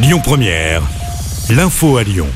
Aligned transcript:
Lyon 0.00 0.20
Première, 0.22 0.82
l'info 1.50 1.96
à 1.96 2.04
Lyon. 2.04 2.28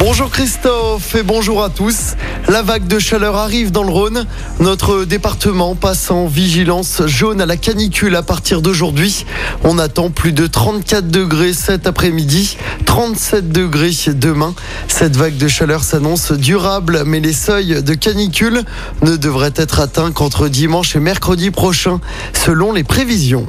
Bonjour 0.00 0.30
Christophe 0.30 1.14
et 1.14 1.22
bonjour 1.22 1.62
à 1.62 1.70
tous. 1.70 2.16
La 2.48 2.62
vague 2.62 2.88
de 2.88 2.98
chaleur 2.98 3.36
arrive 3.36 3.70
dans 3.70 3.84
le 3.84 3.90
Rhône. 3.92 4.26
Notre 4.58 5.04
département 5.04 5.76
passe 5.76 6.10
en 6.10 6.26
vigilance 6.26 7.02
jaune 7.06 7.40
à 7.40 7.46
la 7.46 7.56
canicule 7.56 8.16
à 8.16 8.24
partir 8.24 8.62
d'aujourd'hui. 8.62 9.26
On 9.62 9.78
attend 9.78 10.10
plus 10.10 10.32
de 10.32 10.48
34 10.48 11.06
degrés 11.06 11.52
cet 11.52 11.86
après-midi, 11.86 12.56
37 12.84 13.52
degrés 13.52 13.92
demain. 14.08 14.54
Cette 14.88 15.16
vague 15.16 15.36
de 15.36 15.46
chaleur 15.46 15.84
s'annonce 15.84 16.32
durable, 16.32 17.04
mais 17.06 17.20
les 17.20 17.32
seuils 17.32 17.80
de 17.80 17.94
canicule 17.94 18.64
ne 19.02 19.16
devraient 19.16 19.54
être 19.54 19.78
atteints 19.78 20.10
qu'entre 20.10 20.48
dimanche 20.48 20.96
et 20.96 21.00
mercredi 21.00 21.52
prochain, 21.52 22.00
selon 22.32 22.72
les 22.72 22.82
prévisions. 22.82 23.46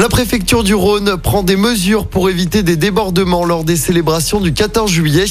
La 0.00 0.08
préfecture 0.08 0.64
du 0.64 0.74
Rhône 0.74 1.18
prend 1.18 1.42
des 1.42 1.56
mesures 1.56 2.06
pour 2.06 2.30
éviter 2.30 2.62
des 2.62 2.76
débordements 2.76 3.44
lors 3.44 3.64
des 3.64 3.76
célébrations 3.76 4.40
du 4.40 4.54
14 4.54 4.90
juillet. 4.90 5.26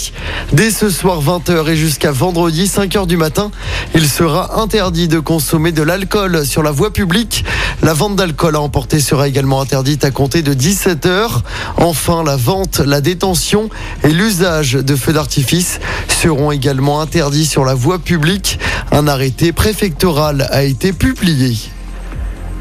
Dès 0.54 0.70
ce 0.70 0.92
soir 0.92 1.24
20h 1.24 1.70
et 1.70 1.76
jusqu'à 1.76 2.12
vendredi 2.12 2.66
5h 2.66 3.08
du 3.08 3.18
matin, 3.18 3.50
il 3.96 4.08
sera 4.08 4.62
interdit 4.62 5.08
de 5.08 5.18
consommer 5.18 5.72
de 5.72 5.82
l'alcool 5.82 6.46
sur 6.46 6.62
la 6.62 6.70
voie 6.70 6.94
publique. 6.94 7.46
La 7.82 7.96
vente 7.96 8.16
d'alcool 8.16 8.58
à 8.58 8.62
emporter 8.62 9.00
sera 9.00 9.28
également 9.28 9.60
interdite 9.60 10.06
à 10.06 10.12
compter 10.12 10.44
de 10.44 10.54
17h. 10.54 11.42
Enfin, 11.78 12.24
la 12.24 12.36
vente, 12.36 12.78
la 12.78 13.02
détention 13.02 13.72
et 14.04 14.10
l'usage 14.10 14.74
de 14.74 14.96
feux 14.96 15.14
d'artifice 15.14 15.80
seront 16.22 16.52
également 16.52 17.02
interdits 17.02 17.48
sur 17.48 17.66
la 17.66 17.74
voie 17.74 17.98
publique. 17.98 18.60
Un 18.92 19.08
arrêté 19.08 19.52
préfectoral 19.52 20.48
a 20.52 20.62
été 20.62 20.94
publié. 20.94 21.58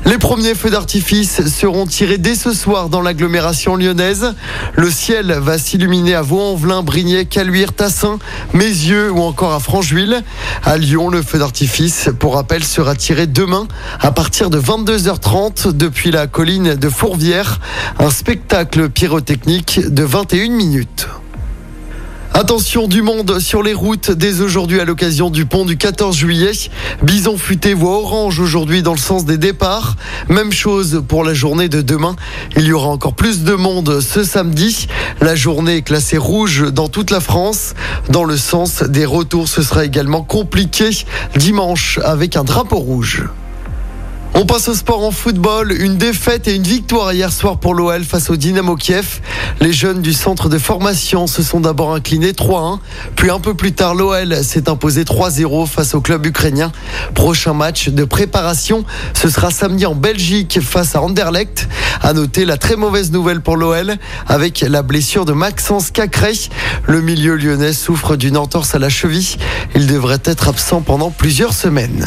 Les 0.05 0.17
premiers 0.17 0.55
feux 0.55 0.71
d'artifice 0.71 1.47
seront 1.49 1.87
tirés 1.87 2.19
dès 2.19 2.35
ce 2.35 2.53
soir 2.53 2.89
dans 2.89 3.03
l'agglomération 3.03 3.77
lyonnaise. 3.77 4.35
Le 4.75 4.91
ciel 4.91 5.33
va 5.33 5.59
s'illuminer 5.59 6.15
à 6.15 6.23
Vaux-en-Velin, 6.23 6.83
Brignais, 6.83 7.27
Caluire, 7.27 7.73
Tassin, 7.73 8.19
Mézieux 8.55 9.11
ou 9.11 9.21
encore 9.21 9.53
à 9.53 9.61
Francheville. 9.61 10.23
À 10.65 10.79
Lyon, 10.79 11.11
le 11.11 11.23
feu 11.23 11.39
d'artifice, 11.39 12.11
pour 12.19 12.35
rappel, 12.35 12.65
sera 12.65 12.95
tiré 12.95 13.27
demain 13.27 13.67
à 14.01 14.11
partir 14.11 14.51
de 14.51 14.59
22h30 14.59 15.73
depuis 15.73 16.11
la 16.11 16.27
colline 16.27 16.75
de 16.75 16.89
Fourvière. 16.89 17.61
Un 17.99 18.11
spectacle 18.11 18.89
pyrotechnique 18.89 19.81
de 19.89 20.03
21 20.05 20.51
minutes. 20.51 21.09
Attention 22.39 22.87
du 22.87 23.03
monde 23.03 23.41
sur 23.41 23.65
les 23.65 23.75
routes 23.75 24.13
dès 24.13 24.43
aujourd'hui 24.43 24.79
à 24.79 24.85
l'occasion 24.85 25.29
du 25.29 25.45
pont 25.45 25.65
du 25.65 25.77
14 25.77 26.17
juillet. 26.17 26.53
Bison 27.03 27.37
futé 27.37 27.75
voie 27.75 27.99
orange 27.99 28.39
aujourd'hui 28.39 28.81
dans 28.81 28.93
le 28.93 28.99
sens 28.99 29.25
des 29.25 29.39
départs. 29.39 29.97
Même 30.29 30.53
chose 30.53 31.03
pour 31.09 31.25
la 31.25 31.35
journée 31.35 31.69
de 31.69 31.83
demain. 31.83 32.15
Il 32.57 32.63
y 32.63 32.73
aura 32.73 32.91
encore 32.91 33.15
plus 33.15 33.43
de 33.43 33.55
monde 33.55 34.01
ce 34.01 34.23
samedi. 34.23 34.87
La 35.21 35.35
journée 35.35 35.79
est 35.79 35.83
classée 35.83 36.17
rouge 36.17 36.73
dans 36.73 36.87
toute 36.87 37.11
la 37.11 37.19
France. 37.19 37.75
Dans 38.09 38.23
le 38.23 38.37
sens 38.37 38.85
des 38.85 39.05
retours, 39.05 39.49
ce 39.49 39.61
sera 39.63 39.85
également 39.85 40.23
compliqué 40.23 40.91
dimanche 41.35 41.99
avec 42.05 42.37
un 42.37 42.45
drapeau 42.45 42.79
rouge. 42.79 43.25
On 44.41 44.47
passe 44.47 44.69
au 44.69 44.75
sport 44.75 45.05
en 45.05 45.11
football. 45.11 45.73
Une 45.73 45.97
défaite 45.97 46.47
et 46.47 46.55
une 46.55 46.63
victoire 46.63 47.13
hier 47.13 47.33
soir 47.33 47.59
pour 47.59 47.75
l'OL 47.75 48.05
face 48.05 48.31
au 48.31 48.37
Dynamo 48.37 48.77
Kiev. 48.77 49.19
Les 49.59 49.73
jeunes 49.73 50.01
du 50.01 50.13
centre 50.13 50.49
de 50.49 50.59
formation 50.59 51.27
se 51.27 51.43
sont 51.43 51.59
d'abord 51.59 51.93
inclinés 51.93 52.31
3-1. 52.31 52.79
Puis 53.17 53.31
un 53.31 53.41
peu 53.41 53.55
plus 53.55 53.73
tard, 53.73 53.97
l'OL 53.97 54.45
s'est 54.45 54.69
imposé 54.69 55.03
3-0 55.03 55.67
face 55.67 55.97
au 55.97 56.01
club 56.01 56.25
ukrainien. 56.25 56.71
Prochain 57.17 57.53
match 57.53 57.89
de 57.89 58.05
préparation, 58.05 58.85
ce 59.13 59.29
sera 59.29 59.51
samedi 59.51 59.87
en 59.87 59.97
Belgique 59.97 60.61
face 60.63 60.95
à 60.95 61.03
Anderlecht. 61.03 61.69
À 62.01 62.13
noter 62.13 62.45
la 62.45 62.59
très 62.59 62.77
mauvaise 62.77 63.11
nouvelle 63.11 63.41
pour 63.41 63.57
l'OL 63.57 63.97
avec 64.29 64.61
la 64.61 64.83
blessure 64.83 65.25
de 65.25 65.33
Maxence 65.33 65.91
Cacré. 65.91 66.35
Le 66.87 67.01
milieu 67.01 67.35
lyonnais 67.35 67.73
souffre 67.73 68.15
d'une 68.15 68.37
entorse 68.37 68.77
à 68.77 68.79
la 68.79 68.89
cheville. 68.89 69.35
Il 69.75 69.89
devrait 69.89 70.23
être 70.25 70.47
absent 70.47 70.81
pendant 70.81 71.11
plusieurs 71.11 71.55
semaines. 71.55 72.07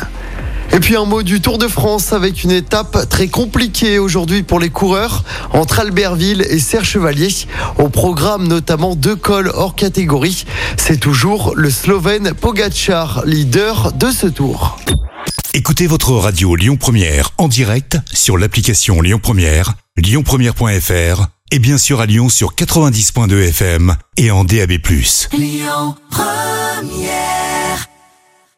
Et 0.73 0.79
puis 0.79 0.95
un 0.95 1.05
mot 1.05 1.21
du 1.21 1.41
Tour 1.41 1.57
de 1.57 1.67
France 1.67 2.13
avec 2.13 2.43
une 2.43 2.51
étape 2.51 3.09
très 3.09 3.27
compliquée 3.27 3.99
aujourd'hui 3.99 4.41
pour 4.41 4.59
les 4.59 4.69
coureurs 4.69 5.23
entre 5.51 5.79
Albertville 5.79 6.45
et 6.49 6.59
Serre 6.59 6.85
Chevalier. 6.85 7.29
Au 7.77 7.89
programme 7.89 8.47
notamment 8.47 8.95
deux 8.95 9.17
cols 9.17 9.51
hors 9.53 9.75
catégorie. 9.75 10.45
C'est 10.77 10.99
toujours 10.99 11.53
le 11.55 11.69
Slovène 11.69 12.33
Pogacar, 12.33 13.23
leader 13.25 13.91
de 13.91 14.11
ce 14.11 14.27
tour. 14.27 14.79
Écoutez 15.53 15.87
votre 15.87 16.13
radio 16.13 16.55
Lyon 16.55 16.77
Première 16.77 17.31
en 17.37 17.49
direct 17.49 17.97
sur 18.13 18.37
l'application 18.37 19.01
Lyon 19.01 19.19
Première, 19.21 19.73
lyonpremière.fr 19.97 21.27
et 21.51 21.59
bien 21.59 21.77
sûr 21.77 21.99
à 21.99 22.05
Lyon 22.05 22.29
sur 22.29 22.55
90.2 22.55 23.49
FM 23.49 23.97
et 24.15 24.31
en 24.31 24.45
DAB+. 24.45 24.71
Lyon 25.33 25.95
Première 26.09 27.40